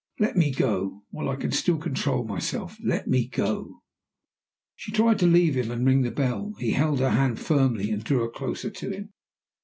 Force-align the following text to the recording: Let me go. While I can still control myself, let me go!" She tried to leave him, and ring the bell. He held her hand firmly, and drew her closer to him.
Let 0.17 0.35
me 0.35 0.49
go. 0.51 1.03
While 1.11 1.29
I 1.29 1.35
can 1.35 1.51
still 1.51 1.77
control 1.77 2.23
myself, 2.25 2.75
let 2.83 3.07
me 3.07 3.27
go!" 3.27 3.83
She 4.75 4.91
tried 4.91 5.19
to 5.19 5.27
leave 5.27 5.53
him, 5.55 5.69
and 5.69 5.85
ring 5.85 6.01
the 6.01 6.09
bell. 6.09 6.55
He 6.57 6.71
held 6.71 6.97
her 7.01 7.11
hand 7.11 7.39
firmly, 7.39 7.91
and 7.91 8.03
drew 8.03 8.21
her 8.21 8.29
closer 8.31 8.71
to 8.71 8.89
him. 8.89 9.11